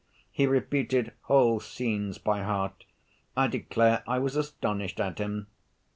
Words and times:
He 0.31 0.47
repeated 0.47 1.11
whole 1.25 1.59
scenes 1.59 2.17
by 2.17 2.41
heart. 2.41 2.85
I 3.37 3.45
declare 3.45 4.01
I 4.07 4.17
was 4.17 4.35
astonished 4.35 4.99
at 4.99 5.19
him. 5.19 5.45